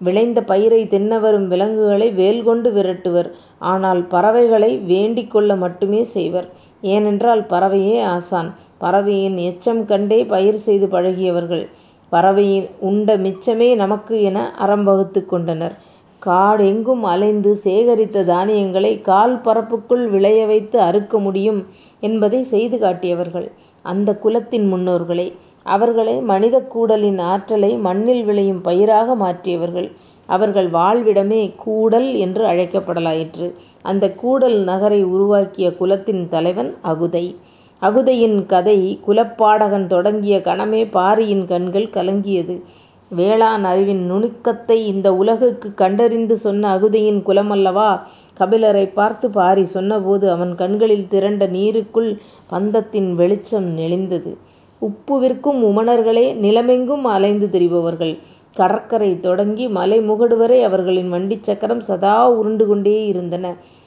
விளைந்த 0.00 0.42
பயிரைத் 0.42 0.90
தின்னவரும் 0.90 1.46
விலங்குகளை 1.46 2.10
வேல் 2.10 2.42
கொண்டு 2.42 2.70
விரட்டுவர். 2.70 3.28
ஆனால் 3.62 4.00
பறவைகளை 4.06 4.70
வேண்டிக் 4.90 5.30
கொள்ள 5.30 5.56
மட்டுமே 5.56 6.02
செய்வர். 6.14 6.48
ஏனென்றால் 6.82 7.42
பறவையே 7.46 8.02
ஆசான். 8.02 8.50
பறவையின் 8.78 9.36
எச்சம் 9.36 9.84
கண்டே 9.84 10.24
பயிர் 10.24 10.60
செய்து 10.66 10.86
பழகியவர்கள். 10.86 11.64
பறவையின் 12.12 12.68
உண்ட 12.78 13.16
மிச்சமே 13.16 13.68
நமக்கு 13.74 14.22
என 14.22 14.38
அறம் 14.54 14.84
வகுத்து 14.84 15.26
கொண்டனர். 15.26 15.76
காடெங்கும் 16.26 17.00
அலைந்து 17.02 17.52
சேகரித்த 17.64 18.24
தானியங்களை 18.24 19.00
கால் 19.00 19.40
பரப்புக்குள் 19.44 20.04
விளைய 20.08 20.46
வைத்து 20.46 20.80
அறுக்க 20.80 21.18
முடியும் 21.18 21.60
என்பதை 22.00 22.42
செய்து 22.42 22.78
காட்டியவர்கள் 22.78 23.48
அந்த 23.82 24.10
குலத்தின் 24.16 24.66
முன்னோர்களே. 24.74 25.28
அவர்களே 25.62 26.14
மனிதக் 26.20 26.70
கூடலின் 26.70 27.18
ஆற்றலை 27.18 27.70
மண்ணில் 27.76 28.24
விளையும் 28.24 28.60
பயிராக 28.60 29.14
மாற்றியவர்கள். 29.14 29.88
அவர்கள் 30.26 30.70
வாழ்விடமே 30.70 31.54
கூடல் 31.56 32.14
என்று 32.14 32.44
அழைக்கப்படலாயிற்று. 32.46 33.52
அந்தக் 33.82 34.18
கூடல் 34.18 34.58
நகரை 34.58 35.04
உருவாக்கிய 35.04 35.76
குலத்தின் 35.76 36.28
தலைவன் 36.28 36.74
அகுதை. 36.84 37.36
அகுதையின் 37.82 38.46
கதை 38.46 39.00
குலப்பாடகன் 39.08 39.86
தொடங்கிய 39.86 40.40
கணமே 40.44 40.90
பாரியின் 40.90 41.46
கண்கள் 41.46 41.86
கலங்கியது. 41.86 42.62
வேளாண் 43.08 43.64
அறிவின் 43.64 44.12
நுணுக்கத்தை 44.12 44.70
இந்த 44.70 45.14
உலகுக்குக் 45.14 45.74
கண்டறிந்து 45.74 46.36
சொன்ன 46.36 46.78
அகுதையின் 46.78 47.22
குலமல்லவா 47.26 48.00
கபிலரைப் 48.38 48.92
பார்த்து 48.92 49.30
பாரி 49.30 49.64
சொன்னபோது 49.64 50.30
அவன் 50.30 50.54
கண்களில் 50.54 51.08
திரண்ட 51.08 51.46
நீருக்குள் 51.46 52.18
பந்தத்தின் 52.50 53.14
வெளிச்சம் 53.14 53.78
நெளிந்தது. 53.78 54.36
உப்பு 54.78 55.18
விற்கும் 55.18 55.64
உமணர்களே 55.64 56.34
நிலமெங்கும் 56.34 57.02
அலைந்து 57.02 57.48
திரிபவர்கள். 57.52 58.18
கடற்கரை 58.56 59.18
தொடங்கி 59.18 59.68
மலை 59.68 59.98
முகடுவரை 60.00 60.62
அவர்களின் 60.62 61.12
வண்டிச் 61.12 61.42
சக்கரம் 61.42 61.80
சதா 61.80 62.16
உருண்டு 62.30 62.66
கொண்டே 62.66 63.06
இருந்தன 63.06 63.46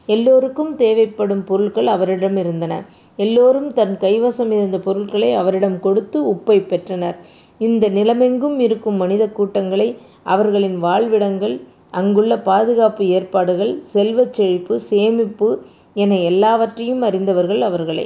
எல்லோருக்கும் 0.10 0.72
தேவைப்படும் 0.76 1.44
பொருள்கள் 1.44 1.88
அவரிடமிருந்தன. 1.88 2.74
எல்லோரும் 3.20 3.70
தன் 3.74 3.96
கைவசம் 4.00 4.52
இருந்த 4.58 4.80
பொருள்களை 4.80 5.34
அவரிடம் 5.34 5.80
கொடுத்து 5.80 6.20
உப்பைப் 6.34 6.68
பெற்றனர். 6.68 7.18
இந்த 7.60 7.90
நிலமெங்கும் 7.90 8.58
இருக்கும் 8.60 8.96
மனிதக் 8.96 9.36
கூட்டங்களை 9.36 9.88
அவர்களின் 10.26 10.78
வாழ்விடங்கள் 10.84 11.56
அங்குள்ள 11.94 12.34
பாதுகாப்பு 12.42 13.04
ஏற்பாடுகள் 13.08 13.74
செல்வச் 13.94 14.34
செழிப்பு 14.34 14.80
சேமிப்பு 14.90 15.50
என 15.96 16.18
எல்லாவற்றையும் 16.22 17.02
அறிந்தவர்கள் 17.02 17.62
அவர்களே. 17.62 18.06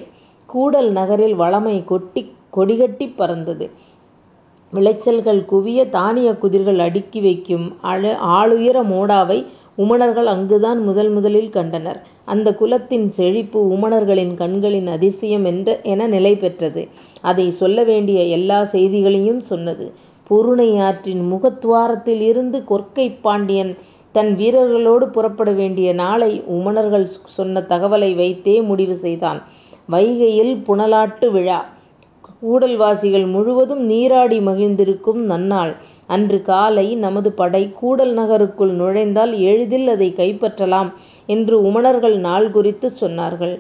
கூடல் 0.49 0.91
நகரில் 0.91 1.35
வளமை 1.39 1.75
கொடிகட்டிப் 2.53 3.15
பறந்தது. 3.15 3.65
விளைச்சல்கள் 4.73 5.45
குவிய 5.51 5.89
தானியக் 5.89 6.37
குதிர்கள் 6.37 6.79
அடுக்கி 6.79 7.21
வைக்கும் 7.21 7.77
அழு 7.81 8.11
ஆளுயர 8.31 8.83
மோடாவை 8.83 9.37
உமணர்கள் 9.77 10.25
அங்குதான் 10.25 10.79
முதல் 10.79 11.09
முதலில் 11.09 11.49
கண்டனர். 11.49 11.99
அந்தக் 12.25 12.57
குலத்தின் 12.57 13.09
செழிப்பு 13.09 13.59
உமணர்களின் 13.69 14.33
கண்களின் 14.33 14.87
அதிசயம் 14.87 15.45
என 15.83 16.07
நிலை 16.07 16.35
பெற்றது. 16.35 16.81
அதைச் 17.21 17.51
சொல்ல 17.51 17.83
வேண்டிய 17.83 18.21
எல்லாச் 18.37 18.67
செய்திகளையும் 18.67 19.39
சொன்னது. 19.41 19.85
பொருணை 20.29 20.77
ஆற்றின் 20.79 21.23
முகத்துவாரத்தில் 21.31 22.21
இருந்து 22.23 22.63
கொற்கைப் 22.67 23.19
பாண்டியன் 23.21 23.71
தன் 24.15 24.37
வீரர்களோடு 24.37 25.05
புறப்பட 25.07 25.51
வேண்டிய 25.51 25.93
நாளை 25.93 26.31
உமணர்கள் 26.51 27.07
சொன்ன 27.29 27.63
தகவலை 27.69 28.15
வைத்தே 28.15 28.61
முடிவு 28.61 28.95
செய்தான். 28.95 29.39
வைகையில் 29.91 30.53
புனலாட்டு 30.67 31.27
விழா. 31.31 31.59
கூடல்வாசிகள் 32.41 33.31
முழுவதும் 33.31 33.81
நீராடி 33.85 34.39
மகிழ்ந்திருக்கும் 34.39 35.29
நன்னாள். 35.29 35.75
அன்று 36.07 36.41
காலை 36.41 36.95
நமது 36.95 37.31
படை 37.31 37.71
கூடல் 37.71 38.13
நகருக்குள் 38.13 38.71
நுழைந்தால் 38.71 39.39
எளிதில் 39.39 39.87
அதைக் 39.87 40.19
கைப்பற்றலாம் 40.19 40.93
என்று 41.25 41.61
உமணர்கள் 41.61 42.15
நாள் 42.15 42.51
குறித்துச் 42.51 43.05
சொன்னார்கள். 43.05 43.59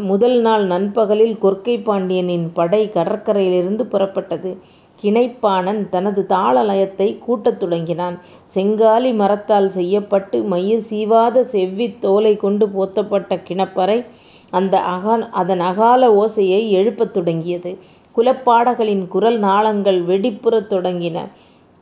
முதல் 0.00 0.40
நாள் 0.40 0.66
நண்பகலில் 0.66 1.36
கொற்கை 1.42 1.82
பாண்டியனின் 1.82 2.50
படை 2.52 2.90
கடற்கரையிலிருந்து 2.94 3.84
புறப்பட்டது. 3.84 4.56
கிணைப்பாணன் 5.02 5.88
தனது 5.88 6.26
தாள 6.26 6.62
லயத்தைக் 6.62 7.20
கூட்டத் 7.20 7.60
தொடங்கினான். 7.60 8.20
செங்காலி 8.54 9.14
மரத்தால் 9.14 9.68
செய்யப்பட்டு 9.68 10.42
மைய 10.42 10.78
சீவாத 10.80 11.44
செவ்வித் 11.52 11.98
தோலைக் 12.00 12.40
கொண்டு 12.40 12.66
போர்த்தப்பட்ட 12.68 13.40
கிணப்பறை 13.48 14.04
அதன் 15.30 15.60
அகால 15.60 16.24
ஓசையை 16.24 16.70
எழுப்பத் 16.70 17.12
தொடங்கியது. 17.12 17.78
குலப்பாடகளின் 18.16 19.08
குரல் 19.08 19.38
நாளங்கள் 19.38 20.02
வெடிப்புறத் 20.02 20.72
தொடங்கின. 20.72 21.18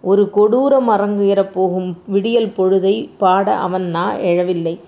ஒரு 0.02 0.30
கொடூரம் 0.30 0.88
அரங்கேறப் 0.88 1.52
போகும் 1.52 1.96
விடியல் 2.06 2.52
பொழுதைப் 2.56 3.08
பாட 3.18 3.54
அவன் 3.54 3.82
நா 3.82 4.14
எழவில்லை. 4.14 4.78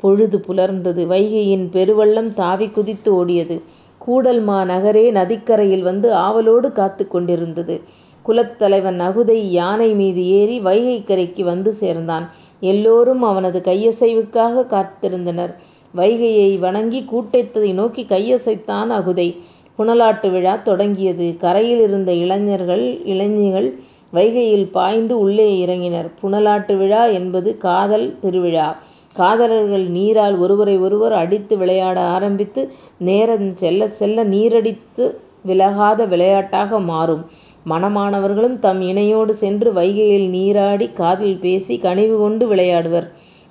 பொழுது 0.00 0.44
புலர்ந்தது. 0.48 1.06
வைகையின் 1.06 1.68
பெருவெள்ளம் 1.70 2.32
தாவிக் 2.34 2.70
குதித்து 2.70 3.26
ஓடியது. 3.26 3.60
கூடல் 3.98 4.40
மா 4.40 4.62
நகரே 4.62 5.10
நதிக்கரையில் 5.10 5.82
வந்து 5.82 6.14
ஆவலோடு 6.14 6.72
காத்துக் 6.72 7.10
கொண்டிருந்தது. 7.10 7.80
குலத்தலைவன் 8.26 9.00
அகுதை 9.00 9.32
யானை 9.32 9.94
மீது 9.94 10.26
ஏறி 10.26 10.60
வைகைக் 10.60 11.06
கரைக்கு 11.06 11.44
வந்து 11.44 11.72
சேர்ந்தான். 11.72 12.30
எல்லோரும் 12.60 13.22
அவனது 13.22 13.60
கையசைவுக்காகக் 13.64 14.66
காத்திருந்தனர். 14.66 15.54
வைகையை 15.96 16.58
வணங்கி 16.58 17.04
கூட்டத்தை 17.04 17.72
நோக்கிக் 17.72 18.10
கையசைத்தான் 18.10 18.90
அகுதை. 18.90 19.36
புனலாட்டு 19.78 20.30
விழா 20.30 20.54
தொடங்கியது. 20.56 21.26
கரையிலிருந்த 21.40 22.10
இளைஞர்கள் 22.24 22.84
இளைஞிகள் 23.04 23.68
வைகையில் 24.12 24.68
பாய்ந்து 24.70 25.18
உள்ளே 25.18 25.48
இறங்கினர். 25.66 26.08
புனலாட்டு 26.22 26.76
விழா 26.76 27.04
என்பது 27.18 27.56
காதல் 27.56 28.18
திருவிழா. 28.20 28.68
காதலர்கள் 29.12 29.84
நீரால் 29.88 30.36
ஒருவரை 30.36 30.76
ஒருவர் 30.78 31.12
அடித்து 31.12 31.56
விளையாட 31.56 32.00
ஆரம்பித்து 32.16 32.62
நேரம் 32.98 33.56
செல்லச் 33.56 33.92
செல்ல 33.92 34.24
நீரடித்து 34.24 35.04
விலகாத 35.42 36.06
விளையாட்டாக 36.06 36.78
மாறும். 36.80 37.24
மணமானவர்களும் 37.70 38.58
தம் 38.58 38.80
இணையோடு 38.82 39.34
சென்று 39.42 39.72
வைகையில் 39.72 40.28
நீராடி 40.28 40.86
காதில் 40.92 41.38
பேசி 41.38 41.78
கனிவு 41.78 42.16
கொண்டு 42.18 42.54
விளையாடுவர். 42.54 43.06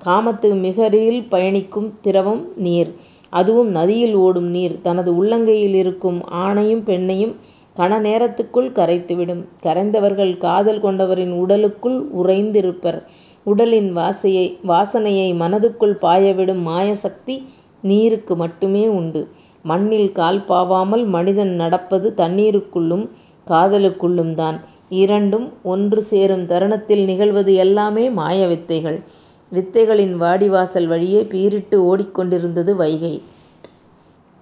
காமத்துக்கு 0.06 0.58
மிகருகில் 0.68 1.24
பயணிக்கும் 1.30 1.90
திரவம் 2.02 2.44
நீர். 2.56 2.92
அதுவும் 3.40 3.70
நதியில் 3.70 4.16
ஓடும் 4.26 4.50
நீர் 4.56 4.76
தனது 4.82 5.12
உள்ளங்கையில் 5.20 5.76
இருக்கும் 5.84 6.20
ஆணையும் 6.46 6.84
பெண்ணையும் 6.90 7.34
கண 7.76 7.92
நேரத்துக்குள் 8.00 8.68
கரைத்துவிடும். 8.78 9.44
கரைந்தவர்கள் 9.66 10.34
காதல் 10.38 10.82
கொண்டவரின் 10.82 11.34
உடலுக்குள் 11.34 11.98
உறைந்திருப்பர். 12.22 13.00
உடலின் 13.46 13.90
வாசனையை 14.72 15.28
மனதுக்குள் 15.42 15.96
பாயவிடும் 16.06 16.62
மாய 16.62 16.90
சக்தி 17.06 17.36
நீருக்கு 17.84 18.34
மட்டுமே 18.36 18.84
உண்டு. 19.00 19.22
மண்ணில் 19.66 20.12
கால் 20.12 20.40
பாவாமல் 20.48 21.06
மனிதன் 21.16 21.54
நடப்பது 21.62 22.08
தண்ணீருக்குள்ளும் 22.18 23.06
காதலுக்குள்ளும்தான். 23.48 24.58
இரண்டும் 25.02 25.48
ஒன்று 25.74 26.02
சேரும் 26.12 26.46
தருணத்தில் 26.46 27.04
நிகழ்வது 27.10 27.52
எல்லாமே 27.66 28.06
மாய 28.20 28.40
வித்தைகள். 28.48 29.00
வித்தைகளின் 29.54 30.16
வாடிவாசல் 30.16 30.88
வழியே 30.88 31.22
பீறிட்டு 31.22 31.76
ஓடிக்கொண்டிருந்தது 31.76 32.76
வைகை. 32.76 33.22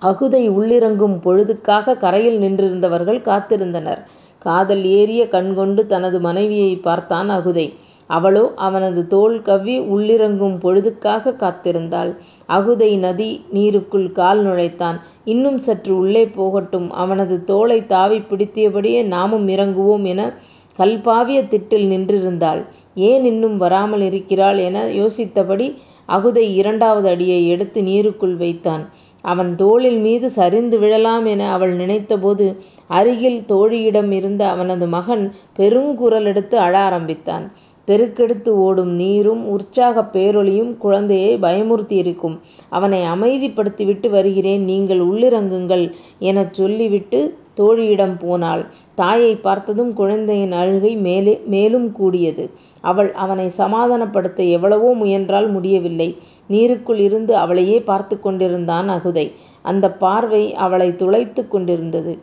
அகுதை 0.02 0.50
உள்ளிறங்கும் 0.50 1.20
பொழுதுக்காகக் 1.22 2.00
கரையில் 2.00 2.40
நின்றிருந்தவர்கள் 2.40 3.22
காத்திருந்தனர். 3.22 3.98
காதல் 4.40 4.84
ஏறிய 4.84 5.28
கண்கொண்டு 5.28 5.86
தனது 5.88 6.20
மனைவியைப் 6.20 6.84
பார்த்தான் 6.84 7.30
அகுதை. 7.30 7.74
அவளோ 8.08 8.52
அவனது 8.56 9.08
தோள் 9.08 9.42
கவ்வி 9.42 9.80
உள்ளிறங்கும் 9.80 10.60
பொழுதுக்காகக் 10.60 11.42
காத்திருந்தாள். 11.42 12.16
அகுதை 12.50 12.98
நதி 12.98 13.46
நீருக்குள் 13.54 14.12
கால் 14.12 14.46
நுழைத்தான். 14.46 15.00
இன்னும் 15.24 15.58
சற்று 15.58 15.98
உள்ளே 15.98 16.26
போகட்டும் 16.28 16.92
அவனது 16.92 17.44
தோளைத் 17.44 17.92
தாவிப் 17.92 18.28
பிடித்தபடியே 18.30 19.04
நாமும் 19.04 19.48
இறங்குவோம் 19.48 20.04
என 20.04 20.34
கல்பாவிய 20.80 21.40
திட்டில் 21.54 21.88
நின்றிருந்தாள். 21.94 22.62
ஏன் 22.96 23.24
இன்னும் 23.24 23.62
வராமலிருக்கிறாள் 23.62 24.58
என 24.58 24.86
யோசித்தபடி 25.02 25.68
அகுதை 26.08 26.46
இரண்டாவது 26.56 27.10
அடியை 27.10 27.48
எடுத்து 27.48 27.82
நீருக்குள் 27.82 28.36
வைத்தான். 28.36 28.90
அவன் 29.22 29.56
தோளின் 29.56 30.02
மீது 30.02 30.30
சரிந்து 30.30 30.80
விழலாம் 30.80 31.26
என 31.26 31.52
அவள் 31.52 31.74
நினைத்தபோது 31.76 32.46
அருகில் 32.88 33.44
தோழியிடம் 33.48 34.12
இருந்த 34.12 34.48
அவனது 34.48 34.88
மகன் 34.88 35.34
பெருங்குரலெடுத்து 35.60 36.56
அழ 36.56 36.74
ஆரம்பித்தான். 36.80 37.52
பெருக்கெடுத்து 37.92 38.50
ஓடும் 38.60 38.94
நீரும் 38.96 39.46
உற்சாகப் 39.48 40.12
பேரொலியும் 40.14 40.78
குழந்தையை 40.78 41.40
பயமுறுத்தியிருக்கும். 41.40 42.36
அவனை 42.72 43.02
அமைதிப்படுத்திவிட்டு 43.08 44.10
வருகிறேன் 44.10 44.64
நீங்கள் 44.64 45.02
உள்ளிறங்குங்கள் 45.02 45.86
எனச் 46.24 46.54
சொல்லிவிட்டுத் 46.54 47.30
தோழியிடம் 47.58 48.18
போனாள். 48.20 48.62
தாயைப் 48.96 49.44
பார்த்ததும் 49.44 49.94
குழந்தையின் 49.94 50.52
அழுகை 50.52 50.92
மேலும் 51.48 51.92
கூடியது. 51.92 52.44
அவள் 52.84 53.12
அவனைச் 53.16 53.58
சமாதானப்படுத்த 53.58 54.50
எவ்வளவோ 54.50 54.94
முயன்றாள் 54.94 55.48
முடியவில்லை. 55.48 56.10
நீருக்குள் 56.50 57.00
இருந்து 57.00 57.36
அவளையே 57.36 57.80
பார்த்துக் 57.82 58.24
கொண்டிருந்தான் 58.24 58.90
அகுதை. 58.90 59.26
அந்தப் 59.66 60.00
பார்வை 60.00 60.44
அவளைத் 60.58 60.98
துளைத்துக் 60.98 61.52
கொண்டிருந்தது. 61.52 62.14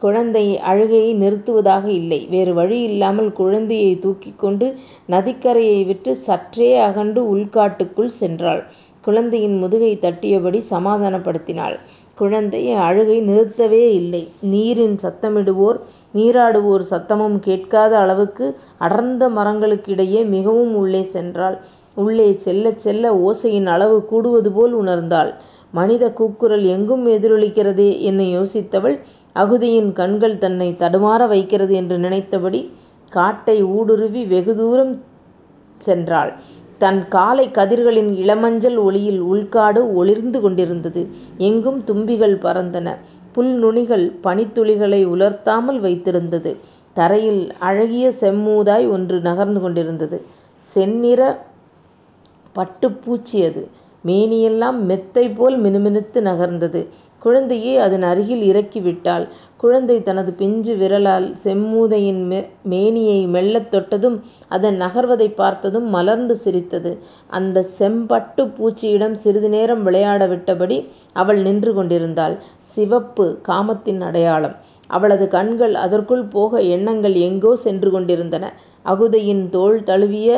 குழந்தை 0.00 0.44
அழுகையை 0.70 1.10
நிறுத்துவதாக 1.14 1.86
இல்லை. 1.90 2.20
வேறு 2.30 2.52
வழியில்லாமல் 2.54 3.30
குழந்தையை 3.32 3.92
தூக்கிக் 3.98 4.38
கொண்டு 4.38 4.66
நதிக்கரையை 5.08 5.80
விட்டு 5.86 6.12
சற்றே 6.28 6.70
அகன்று 6.78 7.22
உள்காட்டுக்குள் 7.36 8.16
சென்றாள். 8.20 8.62
குழந்தையின் 9.00 9.56
முதுகை 9.58 9.92
தட்டியபடி 10.00 10.60
சமாதானப்படுத்தினாள். 10.70 11.76
குழந்தை 12.14 12.62
அழுகை 12.86 13.18
நிறுத்தவே 13.28 13.84
இல்லை. 13.90 14.22
நீரின் 14.52 14.96
சத்தமிடுவோர் 15.02 15.78
நீராடுவோர் 16.14 16.84
சத்தமும் 16.90 17.38
கேட்காத 17.38 17.92
அளவுக்கு 17.98 18.46
அடர்ந்த 18.78 19.28
மரங்களுக்கிடையே 19.28 20.22
மிகவும் 20.26 20.74
உள்ளே 20.74 21.02
சென்றாள். 21.12 21.56
உள்ளே 21.94 22.28
செல்லச் 22.44 22.78
செல்ல 22.78 23.14
ஓசையின் 23.20 23.66
அளவு 23.66 23.96
கூடுவது 24.04 24.50
போல் 24.52 24.74
உணர்ந்தாள். 24.82 25.30
மனித 25.72 26.04
கூக்குரல் 26.12 26.64
எங்கும் 26.66 27.04
எதிரொலிக்கிறதே 27.08 27.88
என்ன 28.00 28.22
யோசித்தவள் 28.36 28.96
அகுதியின் 29.34 29.92
கண்கள் 29.92 30.38
தன்னைத் 30.38 30.82
தடுமாற 30.82 31.28
வைக்கிறது 31.28 31.74
என்று 31.74 31.98
நினைத்தபடி 31.98 32.70
காட்டை 33.08 33.64
ஊடுருவி 33.64 34.24
வெகு 34.24 34.56
தூரம் 34.56 35.02
சென்றாள். 35.86 36.32
தன் 36.78 37.08
காலைக் 37.08 37.56
கதிர்களின் 37.56 38.12
இளமஞ்சள் 38.14 38.76
ஒளியில் 38.76 39.22
உள்காடு 39.22 39.94
ஒளிர்ந்து 39.94 40.40
கொண்டிருந்தது. 40.40 41.08
எங்கும் 41.36 41.84
தும்பிகள் 41.84 42.38
பறந்தன. 42.38 42.96
புல் 43.32 43.64
நுனிகள் 43.64 44.12
பனித்துளிகளை 44.22 45.06
உலர்த்தாமல் 45.06 45.80
வைத்திருந்தது. 45.80 46.56
தரையில் 46.92 47.52
அழகிய 47.58 48.12
செம்மூதாய் 48.20 48.90
ஒன்று 48.90 49.20
நகர்ந்து 49.20 49.60
கொண்டிருந்தது. 49.60 50.22
செந்நிற 50.58 51.44
பட்டுப்பூச்சி 52.54 53.44
அது. 53.44 53.68
மேனியெல்லாம் 54.06 54.80
மெத்தைபோல் 54.88 55.56
மினுமினுத்து 55.56 56.20
நகர்ந்தது. 56.20 56.86
குழந்தையை 57.20 57.78
அதன் 57.78 58.02
அருகில் 58.02 58.44
இறக்கிவிட்டாள். 58.50 59.24
குழந்தை 59.56 59.96
தனது 60.02 60.32
பிஞ்சு 60.32 60.74
விரலால் 60.76 61.26
செம்மூதையின் 61.44 62.22
மேனியை 62.64 63.26
மெல்லத் 63.26 63.70
தொட்டதும் 63.70 64.16
அதன் 64.48 64.78
நகர்வதைப் 64.80 65.36
பார்த்ததும் 65.36 65.88
மலர்ந்து 65.88 66.34
சிரித்தது. 66.44 66.92
அந்தச் 67.30 67.74
செம்பட்டுப் 67.78 68.54
பூச்சியிடம் 68.58 69.16
சிறிது 69.24 69.48
நேரம் 69.48 69.82
விளையாட 69.82 70.26
விட்டபடி 70.26 70.78
அவள் 71.12 71.40
நின்று 71.40 71.74
கொண்டிருந்தாள். 71.74 72.36
சிவப்பு 72.74 73.26
காமத்தின் 73.48 74.00
அடையாளம். 74.00 74.56
அவளது 74.90 75.28
கண்கள் 75.28 75.74
அதற்குள் 75.76 76.24
போக 76.28 76.60
எண்ணங்கள் 76.76 77.16
எங்கோ 77.28 77.52
சென்று 77.56 77.90
கொண்டிருந்தன. 77.90 78.44
அகுதையின் 78.84 79.44
தோள் 79.48 79.82
தழுவிய 79.82 80.30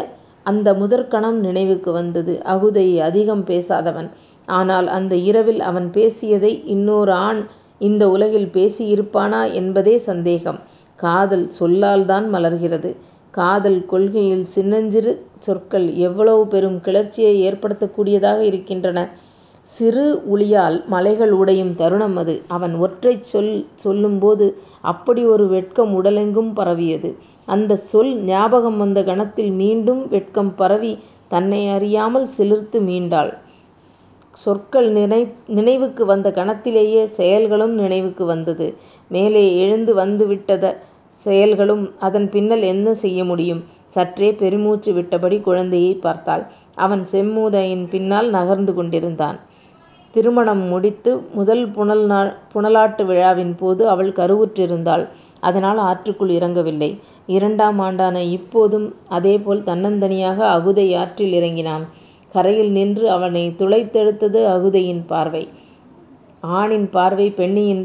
அந்த 0.42 0.74
முதற்கணம் 0.74 1.38
நினைவுக்கு 1.40 1.92
வந்தது. 1.92 2.42
அகுதை 2.44 2.98
அதிகம் 2.98 3.44
பேசாதவன். 3.46 4.08
ஆனால் 4.48 4.86
அந்த 4.86 5.14
இரவில் 5.16 5.60
அவன் 5.60 5.90
பேசியதை 5.90 6.62
இன்னோர் 6.64 7.08
ஆண் 7.08 7.42
இந்த 7.78 8.08
உலகில் 8.08 8.50
பேசியிருப்பானா 8.52 9.52
என்பதே 9.52 9.98
சந்தேகம். 9.98 10.60
காதல் 10.96 11.46
சொல்லால்தான் 11.60 12.26
மலர்கிறது. 12.34 12.96
காதல் 13.30 13.86
கொள்கையில் 13.86 14.44
சின்னஞ்சிறு 14.44 15.12
சொற்கள் 15.38 15.94
எவ்வளவு 15.94 16.46
பெரும் 16.46 16.80
கிளர்ச்சியை 16.80 17.34
ஏற்படுத்தக்கூடியதாக 17.50 18.40
இருக்கின்றன. 18.40 19.08
சிறு 19.76 20.04
உளியால் 20.32 20.76
மலைகள் 20.86 21.32
உடையும் 21.32 21.74
தருணம் 21.74 22.16
அது. 22.16 22.34
அவன் 22.48 22.74
ஒற்றைச் 22.76 23.26
சொல் 23.30 23.52
சொல்லும்போது 23.84 24.46
அப்படி 24.90 25.22
ஒரு 25.24 25.44
வெட்கம் 25.48 25.92
உடலெங்கும் 25.92 26.50
பரவியது. 26.54 27.10
அந்தச் 27.48 27.86
சொல் 27.92 28.12
ஞாபகம் 28.30 28.78
வந்த 28.78 29.00
கணத்தில் 29.04 29.52
மீண்டும் 29.62 30.02
வெட்கம் 30.08 30.52
பரவி 30.54 30.92
தன்னை 31.28 31.62
அறியாமல் 31.68 32.28
சிலிர்த்து 32.38 32.80
மீண்டாள். 32.88 33.32
சொற்கள் 34.34 34.88
நினைவுக்கு 35.50 36.02
வந்த 36.04 36.28
கணத்திலேயே 36.30 37.02
செயல்களும் 37.18 37.74
நினைவுக்கு 37.74 38.24
வந்தது. 38.24 38.66
மேலே 39.08 39.44
எழுந்து 39.58 39.94
வந்துவிட்டத 39.96 40.64
செயல்களும். 41.24 41.84
அதன் 42.00 42.28
பின்னல் 42.30 42.64
என்ன 42.72 42.94
செய்ய 43.02 43.24
முடியும்? 43.24 43.62
சற்றே 43.88 44.28
பெருமூச்சு 44.34 44.90
விட்டபடி 44.92 45.40
குழந்தையைப் 45.40 46.02
பார்த்தாள். 46.02 46.44
அவன் 46.78 47.02
செம்மூதையின் 47.12 47.88
பின்னால் 47.88 48.30
நகர்ந்து 48.30 48.74
கொண்டிருந்தான். 48.74 49.38
திருமணம் 50.14 50.62
முடித்து 50.68 51.10
முதல் 51.32 51.62
புனலாட்டு 52.54 53.02
விழாவின் 53.04 53.54
போது 53.54 53.82
அவள் 53.88 54.12
கருவுற்றிருந்தாள். 54.12 55.04
அதனால் 55.40 55.80
ஆற்றுக்குள் 55.90 56.32
இறங்கவில்லை. 56.38 56.90
இரண்டாம் 57.28 57.78
ஆண்டான 57.80 58.16
இப்போதும் 58.30 58.86
அதேபோல் 59.08 59.62
தன்னந்தனியாக 59.62 60.38
அகுதை 60.56 60.86
ஆற்றில் 60.96 61.32
இறங்கினான். 61.32 61.84
கரையில் 62.34 62.70
நின்று 62.70 63.06
அவனைத் 63.10 63.62
துளைத்தெடுத்தது 63.62 64.40
அகுதையின் 64.54 65.02
பார்வை. 65.06 65.44
ஆணின் 66.52 66.88
பார்வை 66.90 67.26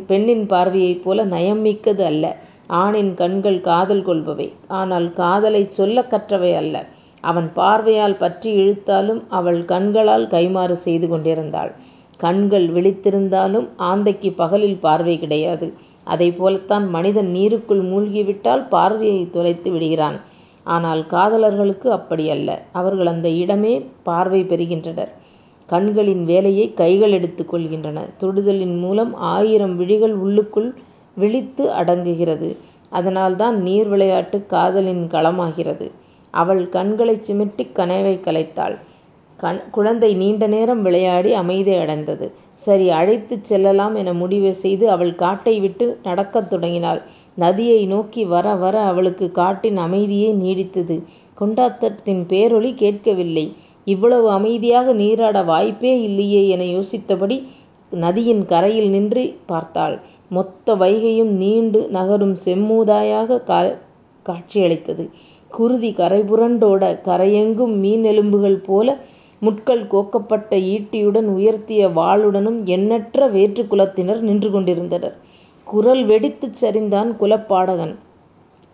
பெண்ணின் 0.07 0.45
பார்வையைப் 0.53 1.01
போல 1.03 1.25
நயம் 1.25 1.59
மிக்கது 1.59 2.05
அல்ல. 2.05 2.25
ஆணின் 2.83 3.13
கண்கள் 3.13 3.59
காதல் 3.61 4.05
கொள்பவை. 4.05 4.47
ஆனால் 4.79 5.07
காதலைச் 5.15 5.75
சொல்லக் 5.79 6.11
கற்றவை 6.13 6.51
அல்ல. 6.55 6.75
அவன் 7.23 7.49
பார்வையால் 7.53 8.17
பற்றி 8.17 8.49
இழுத்தாலும் 8.57 9.21
அவள் 9.29 9.59
கண்களால் 9.65 10.27
கைம்மாறு 10.27 10.75
செய்து 10.85 11.07
கொண்டிருந்தாள். 11.07 11.71
கண்கள் 12.17 12.67
விழித்திருந்தாலும் 12.69 13.67
ஆந்தைக்கு 13.79 14.29
பகலில் 14.35 14.77
பார்வை 14.77 15.19
கிடையாது. 15.19 15.73
அதைப் 16.03 16.37
போலத்தான் 16.37 16.89
மனிதன் 16.89 17.31
நீருக்குள் 17.35 17.81
மூழ்கிவிட்டால் 17.89 18.67
பார்வையை 18.67 19.29
தொலைத்து 19.29 19.71
விடுகிறான். 19.71 20.17
ஆனால் 20.63 21.05
காதலர்களுக்கு 21.09 21.87
அப்படி 21.87 22.29
அல்ல 22.29 22.49
அவர்கள் 22.71 23.05
அந்த 23.05 23.29
இடமே 23.29 23.73
பார்வை 24.03 24.43
பெறுகின்றனர். 24.43 25.11
கண்களின் 25.65 26.25
வேலையை 26.25 26.73
கைகள் 26.73 27.11
எடுத்துக்கொள்கின்றன 27.11 27.99
தொடுதலின் 28.19 28.79
மூலம் 28.79 29.15
ஆயிரம் 29.15 29.77
விழிகள் 29.77 30.13
உள்ளுக்குள் 30.13 30.69
விழித்து 31.15 31.71
அடங்குகிறது. 31.71 32.49
அதனால்தான் 32.89 33.61
நீர் 33.61 33.87
விளையாட்டு 33.87 34.45
காதலின் 34.45 35.07
களமாகிறது. 35.07 35.91
அவள் 36.33 36.69
கண்களைச் 36.69 37.31
சிமிட்டிக் 37.31 37.71
கனவைக் 37.71 38.25
கலைத்தாள். 38.27 38.75
கண் 39.37 39.59
குழந்தை 39.71 40.13
நீண்ட 40.15 40.47
நேரம் 40.47 40.81
விளையாடி 40.81 41.33
அமைதி 41.33 41.73
அடைந்தது. 41.73 42.27
சரி 42.53 42.89
அழைத்துச் 42.89 43.43
செல்லலாம் 43.43 43.95
என 43.95 44.13
முடிவு 44.13 44.53
செய்து 44.53 44.89
அவள் 44.89 45.15
காட்டை 45.15 45.59
விட்டு 45.59 45.99
நடக்கத் 46.03 46.49
தொடங்கினாள். 46.49 47.01
நதியை 47.35 47.85
நோக்கி 47.85 48.25
வர 48.25 48.55
வர 48.55 48.79
அவளுக்குக் 48.81 49.33
காட்டின் 49.33 49.77
அமைதியே 49.77 50.29
நீடித்தது. 50.33 50.95
கொண்டாட்டத்தின் 51.35 52.25
பேரொலி 52.29 52.73
கேட்கவில்லை. 52.73 53.45
இவ்வளவு 53.85 54.29
அமைதியாக 54.29 54.93
நீராட 54.93 55.43
வாய்ப்பே 55.43 56.01
இல்லையே 56.01 56.47
என 56.47 56.63
யோசித்தபடி 56.63 57.37
நதியின் 57.91 58.45
கரையில் 58.45 58.89
நின்று 58.89 59.23
பார்த்தாள். 59.45 59.95
மொத்த 60.29 60.75
வைகையும் 60.75 61.31
நீண்டு 61.43 61.87
நகரும் 61.89 62.35
செம்மூதாயாகக் 62.45 63.75
காட்சியளித்தது. 64.23 65.09
குருதி 65.49 65.91
கரைபுரண்டோட 65.91 66.83
கரையெங்கும் 67.03 67.75
மீன் 67.75 68.03
எலும்புகள் 68.03 68.57
போல 68.59 68.97
முட்கள் 69.39 69.87
கோக்கப்பட்ட 69.87 70.57
ஈட்டியுடன் 70.57 71.27
உயர்த்திய 71.29 71.87
வாளுடனும் 71.87 72.63
எண்ணற்ற 72.65 73.27
வேற்றுக் 73.27 73.73
குலத்தினர் 73.73 74.19
நின்று 74.19 74.51
கொண்டிருந்தனர். 74.51 75.15
குரல் 75.63 76.05
வெடித்துச் 76.05 76.63
சரிந்தான் 76.63 77.15
குலப்பாடகன். 77.19 77.95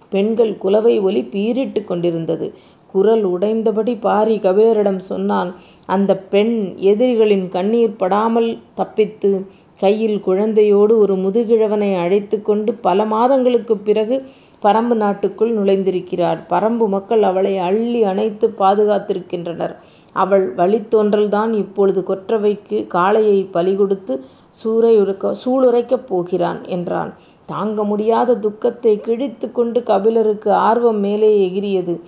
பெண்கள் 0.10 0.58
குலவை 0.58 0.99
ஒலி 0.99 1.21
பீறிட்டுக் 1.21 1.84
கொண்டிருந்தது. 1.84 2.54
குரல் 2.88 3.23
உடைந்தபடி 3.23 3.95
பாரி 3.95 4.38
கபிலரிடம் 4.38 4.97
சொன்னான். 4.97 5.56
அந்தப் 5.86 6.32
பெண் 6.32 6.73
எதிரிகளின் 6.76 7.49
கண்ணீர் 7.49 7.95
படாமல் 7.95 8.58
தப்பித்து, 8.73 9.45
கையில் 9.80 10.21
குழந்தையோடு 10.28 10.97
ஒரு 10.97 11.15
முதுகிழவனை 11.15 11.97
அழைத்துக் 11.97 12.45
கொண்டு 12.45 12.73
பல 12.73 13.06
மாதங்களுக்குப் 13.06 13.84
பிறகு 13.84 14.23
பறம்பு 14.60 14.95
நாட்டுக்குள் 14.95 15.58
நுழைந்திருக்கிறாள். 15.58 16.39
பறம்பு 16.47 16.88
மக்கள் 16.88 17.23
அவளை 17.23 17.58
அள்ளி 17.58 18.04
அணைத்துப் 18.04 18.63
பாதுகாத்திருக்கின்றனர். 18.63 19.76
அவள் 20.13 20.56
வழித்தோன்றல்தான் 20.56 21.54
இப்பொழுது 21.54 22.04
கொற்றவைக்கு 22.08 22.88
காளையைப் 22.88 23.52
பலி 23.52 23.76
கொடுத்து 23.76 24.23
சூளுரைக்கப் 24.63 26.08
போகிறான் 26.08 26.65
என்றான். 26.65 27.13
தாங்க 27.45 27.84
முடியாத 27.84 28.36
துக்கத்தைக் 28.36 29.04
கிழித்துக் 29.04 29.56
கொண்டு 29.56 29.84
கபிலருக்கு 29.84 30.52
ஆர்வம் 30.52 30.99
மேலே 30.99 31.49
எகிறியது. 31.49 31.99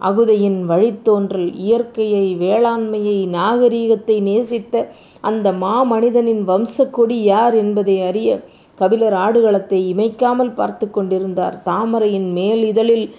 அகுதையின் 0.00 0.64
வழித்தோன்றல். 0.68 1.50
இயற்கையை 1.54 2.36
வேளாண்மையை 2.36 3.28
நாகரிகத்தை 3.28 4.20
நேசித்த 4.20 4.88
அந்த 5.20 5.52
மாமனிதனின் 5.52 6.44
வம்சக்கொடி 6.44 7.22
யார் 7.22 7.54
என்பதை 7.54 8.02
அறிய 8.02 8.40
கபிலர் 8.74 9.12
ஆடுகளத்தை 9.12 9.94
இமைக்காமல் 9.94 10.54
பார்த்துக் 10.54 10.92
கொண்டிருந்தார். 10.92 11.62
தாமரையின் 11.64 12.32
மேலிதழில் 12.34 13.10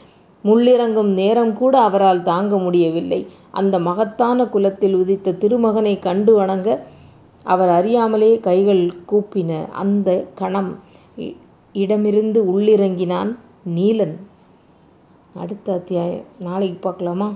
முள்ளிறங்கும் 0.44 1.12
நேரம்கூட 1.18 1.76
அவரால் 1.88 2.24
தாங்க 2.24 2.58
முடியவில்லை. 2.58 3.28
அந்த 3.60 3.76
மகத்தான 3.88 4.46
குலத்தில் 4.54 4.96
உதித்த 5.02 5.38
திருமகனை 5.42 5.94
கண்டு 6.06 6.32
வணங்க 6.40 6.70
அவர் 7.54 7.72
அறியாமலே 7.80 8.32
கைகள் 8.48 8.84
கூப்பின. 9.10 9.52
அந்த 9.84 10.10
கணம் 10.42 10.72
இடமிருந்து 11.84 12.40
உள்ளிறங்கினான் 12.54 13.32
நீலன். 13.76 14.16
அடுத்த 15.36 15.68
அத்தியாயம் 15.80 16.28
நாளைக்கு 16.40 16.80
பார்க்கலாமா? 16.80 17.30